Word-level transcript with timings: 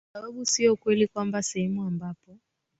kwa 0.11 0.21
sababu 0.21 0.45
sio 0.45 0.75
kweli 0.75 1.07
kwamba 1.07 1.43
sehemu 1.43 1.81
ambapo 1.83 2.37